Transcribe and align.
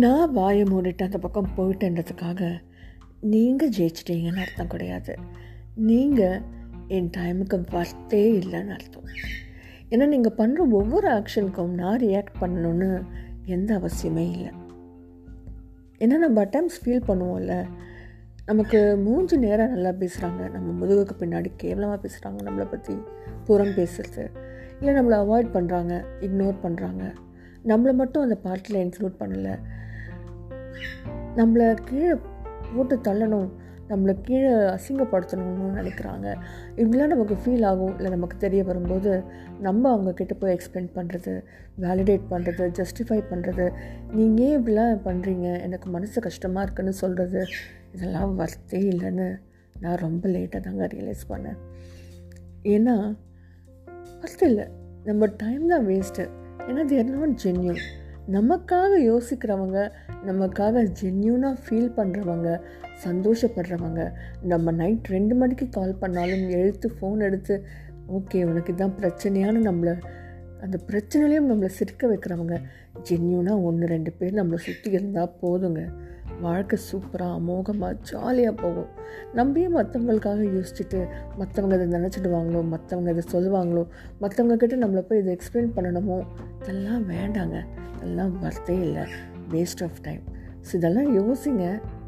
நான் 0.00 0.32
வாயை 0.32 0.62
மூடிட்டு 0.62 1.02
அந்த 1.02 1.18
பக்கம் 1.18 1.48
போயிட்டேன்றதுக்காக 1.56 2.60
நீங்கள் 3.20 3.68
ஜெயிச்சிட்டீங்கன்னு 3.68 4.40
அர்த்தம் 4.40 4.66
கிடையாது. 4.66 5.14
நீங்கள் 5.76 6.40
என் 6.88 7.10
டைமுக்கு 7.16 7.64
வர்த்தே 7.70 8.22
இல்லைன்னு 8.40 8.68
அர்த்தம். 8.68 9.08
ஏன்னா 9.90 10.06
நீங்கள் 10.06 10.34
பண்ணுற 10.38 10.58
ஒவ்வொரு 10.70 11.08
ஆக்ஷனுக்கும் 11.10 11.68
நான் 11.68 11.98
ரியாக்ட் 11.98 12.40
பண்ணணும்னு 12.40 13.02
எந்த 13.46 13.78
அவசியமே 13.78 14.30
இல்லை. 14.30 14.52
ஏன்னா 15.98 16.16
நம்ம 16.16 16.44
அட்டம்ஸ் 16.44 16.78
ஃபீல் 16.84 17.08
பண்ணுவோம்ல. 17.08 17.66
நமக்கு 18.46 18.96
மூஞ்சி 18.96 19.36
நேராக 19.36 19.70
நல்லா 19.70 19.90
பேசுகிறாங்க 19.90 20.50
நம்ம 20.50 20.86
முதுகுக்கு 20.86 21.16
பின்னாடி 21.24 21.52
கேவலமாக 21.56 22.08
பேசுகிறாங்க 22.08 22.40
நம்மளை 22.42 22.70
பற்றி 22.70 22.96
புறம் 23.44 23.76
பேசுறது. 23.80 24.24
இல்லை 24.80 24.94
நம்மளை 24.94 25.18
அவாய்ட் 25.24 25.54
பண்ணுறாங்க 25.58 26.04
இக்னோர் 26.20 26.56
பண்ணுறாங்க 26.62 27.14
நம்மளை 27.68 27.92
மட்டும் 27.92 28.22
அந்த 28.22 28.34
பாட்டில் 28.34 28.80
இன்க்ளூட் 28.84 29.20
பண்ணலை. 29.20 29.54
நம்மளை 31.36 31.66
கீழே 31.84 32.14
போட்டு 32.74 32.96
தள்ளணும் 32.96 33.50
நம்மளை 33.88 34.20
கீழே 34.22 34.50
அசிங்கப்படுத்தணும்னு 34.74 35.66
நினைக்கிறாங்க. 35.78 36.26
இப்படிலாம் 36.76 37.12
நமக்கு 37.14 37.36
ஃபீல் 37.42 37.66
ஆகும். 37.66 37.94
இல்லை 37.96 38.10
நமக்கு 38.10 38.36
தெரிய 38.36 38.64
வரும்போது 38.64 39.24
நம்ம 39.60 39.96
அவங்கக்கிட்ட 39.96 40.34
போய் 40.38 40.54
எக்ஸ்பிளைன் 40.56 40.90
பண்ணுறது 40.94 41.32
வேலிடேட் 41.80 42.24
பண்ணுறது 42.30 42.66
ஜஸ்டிஃபை 42.78 43.20
பண்ணுறது 43.30 43.72
நீங்கள் 44.10 44.46
ஏன் 44.46 44.56
இப்படிலாம் 44.58 45.02
பண்ணுறீங்க 45.08 45.60
எனக்கு 45.60 45.90
மனசு 45.90 46.20
கஷ்டமாக 46.20 46.64
இருக்குன்னு 46.64 46.92
சொல்கிறது 46.92 47.46
இதெல்லாம் 47.92 48.34
வர்த்தே 48.34 48.80
இல்லைன்னு 48.92 49.40
நான் 49.80 50.02
ரொம்ப 50.06 50.28
லேட்டாக 50.28 50.60
தாங்க 50.60 50.86
ரியலைஸ் 50.86 51.24
பண்ணேன். 51.28 51.58
ஏன்னா 52.62 53.16
வர்த்து 54.20 54.46
இல்லை. 54.46 54.66
நம்ம 55.04 55.26
டைம் 55.26 55.68
தான் 55.68 55.86
வேஸ்ட்டு 55.86 56.24
ஏன்னா 56.68 56.84
தேர் 56.84 57.10
நாட் 57.10 57.36
ஜென்யூன் 57.44 57.82
நமக்காக 58.28 58.98
யோசிக்கிறவங்க 59.02 59.78
நமக்காக 60.24 60.82
ஜென்யூனாக 61.00 61.56
ஃபீல் 61.62 61.94
பண்ணுறவங்க 61.96 62.48
சந்தோஷப்படுறவங்க 63.04 64.00
நம்ம 64.42 64.72
நைட் 64.72 65.08
ரெண்டு 65.08 65.34
மணிக்கு 65.34 65.68
கால் 65.68 65.94
பண்ணாலும் 65.94 66.48
எழுத்து 66.50 66.88
ஃபோன் 67.00 67.20
எடுத்து 67.20 67.54
ஓகே 68.08 68.44
உனக்கு 68.44 68.72
இதான் 68.72 68.96
பிரச்சனையான 69.00 69.62
நம்மளை 69.62 69.94
அந்த 70.60 70.78
பிரச்சனையிலையும் 70.88 71.50
நம்மளை 71.50 71.66
சிரிக்க 71.66 72.06
வைக்கிறவங்க 72.06 72.56
ஜென்யூனாக 73.08 73.62
ஒன்று 73.62 73.86
ரெண்டு 73.86 74.10
பேர் 74.12 74.32
நம்மளை 74.32 74.56
சுற்றி 74.56 74.90
இருந்தால் 74.90 75.32
போதுங்க. 75.42 75.80
வாழ்க்கை 76.40 76.78
சூப்பராக 76.90 77.38
அமோகமாக 77.38 77.96
ஜாலியாக 78.10 78.54
போகும். 78.62 78.88
நம்பியே 79.32 79.68
மற்றவங்களுக்காக 79.68 80.42
யோசிச்சுட்டு 80.54 81.00
மற்றவங்க 81.38 81.74
இதை 81.74 82.00
நினச்சிடுவாங்களோ 82.00 82.62
மற்றவங்க 82.68 83.10
இதை 83.10 83.24
சொல்லுவாங்களோ 83.32 83.82
மற்றவங்கக்கிட்ட 84.20 84.78
நம்மளை 84.78 85.00
போய் 85.00 85.18
இதை 85.18 85.36
எக்ஸ்பிளைன் 85.36 85.74
பண்ணணுமோ 85.76 86.18
இதெல்லாம் 86.62 87.04
வேண்டாங்க. 87.14 87.56
இதெல்லாம் 87.96 88.38
வர்த்தே 88.38 88.76
இல்லை. 88.86 89.04
வேஸ்ட் 89.54 89.82
ஆஃப் 89.88 90.00
டைம் 90.02 90.22
ஸோ 90.66 90.72
இதெல்லாம் 90.78 91.08
யோசிங்க. 91.20 91.64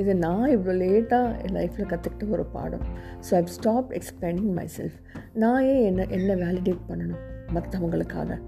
இது 0.00 0.12
நான் 0.16 0.50
இவ்வளோ 0.54 0.74
லேட்டாக 0.82 1.32
என் 1.44 1.56
லைஃப்பில் 1.56 1.88
கற்றுக்கிட்ட 1.90 2.28
ஒரு 2.28 2.44
பாடம். 2.44 2.84
So 3.26 3.30
I 3.38 3.40
stop 3.46 3.90
expending 3.98 4.52
myself 4.76 4.96
நான் 5.34 5.64
ஏன் 5.72 5.82
என்ன 5.88 6.06
என்ன 6.18 6.34
வேலிடேட் 6.44 6.80
பண்ணணும் 6.90 7.24
மற்றவங்களுக்காக 7.56 8.38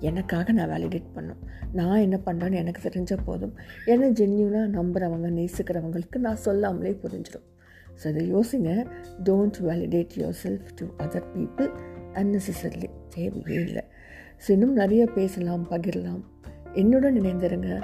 எனக்காக 0.00 0.52
நான் 0.52 0.70
வேலிடேட் 0.70 1.08
பண்ணும் 1.14 1.40
நான் 1.72 2.02
என்ன 2.04 2.18
பண்ணுறேன்னு 2.26 2.60
எனக்கு 2.62 2.90
தெரிஞ்ச 2.90 3.16
போதும். 3.24 3.54
என்னை 3.86 4.08
ஜென்யூனாக 4.20 4.68
நம்புகிறவங்க 4.78 5.30
நேசிக்கிறவங்களுக்கு 5.38 6.18
நான் 6.18 6.40
சொல்லாமலே 6.46 6.92
புரிஞ்சிடும். 7.02 7.46
ஸோ 8.00 8.06
அதை 8.08 8.22
யோசிங்க. 8.34 8.70
Don't 9.28 9.60
validate 9.68 10.16
yourself 10.44 10.70
to 10.74 10.86
other 11.04 11.28
people 11.34 11.70
unnecessarily 12.14 12.90
தேவையே 13.10 13.62
இல்லை. 13.62 13.82
ஸோ 14.46 14.50
இன்னும் 14.50 14.72
நிறைய 14.72 15.06
பேசலாம் 15.06 15.70
பகிரலாம். 15.70 16.22
என்னுடன் 16.72 17.20
இணைந்திருங்க. 17.20 17.82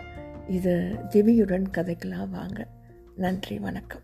இது 0.49 0.97
திவியுடன் 1.09 1.65
கதைக்கலாம் 1.77 2.31
வாங்க. 2.31 2.67
நன்றி 3.17 3.59
வணக்கம். 3.59 4.03